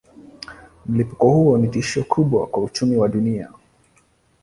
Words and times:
Mlipuko 0.85 1.29
huo 1.31 1.57
ni 1.57 1.67
tishio 1.67 2.03
kubwa 2.03 2.47
kwa 2.47 2.63
uchumi 2.63 2.97
wa 2.97 3.07
dunia. 3.07 3.51